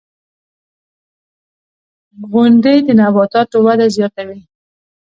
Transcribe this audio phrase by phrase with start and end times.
[2.31, 4.39] •غونډۍ د نباتاتو وده زیاتوي.